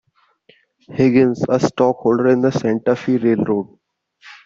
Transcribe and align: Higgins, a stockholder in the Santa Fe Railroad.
Higgins, 0.89 1.43
a 1.47 1.59
stockholder 1.59 2.29
in 2.29 2.41
the 2.41 2.51
Santa 2.51 2.95
Fe 2.95 3.17
Railroad. 3.17 3.77